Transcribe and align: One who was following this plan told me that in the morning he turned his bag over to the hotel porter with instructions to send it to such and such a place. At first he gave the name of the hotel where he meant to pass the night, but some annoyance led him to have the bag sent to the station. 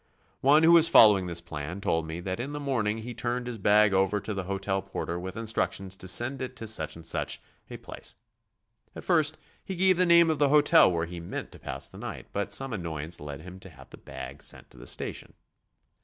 One 0.39 0.63
who 0.63 0.71
was 0.71 0.89
following 0.89 1.27
this 1.27 1.41
plan 1.41 1.79
told 1.79 2.07
me 2.07 2.21
that 2.21 2.39
in 2.39 2.53
the 2.53 2.59
morning 2.59 2.97
he 2.97 3.13
turned 3.13 3.45
his 3.45 3.59
bag 3.59 3.93
over 3.93 4.19
to 4.19 4.33
the 4.33 4.45
hotel 4.45 4.81
porter 4.81 5.19
with 5.19 5.37
instructions 5.37 5.95
to 5.97 6.07
send 6.07 6.41
it 6.41 6.55
to 6.55 6.65
such 6.65 6.95
and 6.95 7.05
such 7.05 7.39
a 7.69 7.77
place. 7.77 8.15
At 8.95 9.03
first 9.03 9.37
he 9.63 9.75
gave 9.75 9.97
the 9.97 10.07
name 10.07 10.31
of 10.31 10.39
the 10.39 10.49
hotel 10.49 10.91
where 10.91 11.05
he 11.05 11.19
meant 11.19 11.51
to 11.51 11.59
pass 11.59 11.87
the 11.87 11.99
night, 11.99 12.29
but 12.33 12.51
some 12.51 12.73
annoyance 12.73 13.19
led 13.19 13.41
him 13.41 13.59
to 13.59 13.69
have 13.69 13.91
the 13.91 13.97
bag 13.97 14.41
sent 14.41 14.71
to 14.71 14.77
the 14.79 14.87
station. 14.87 15.35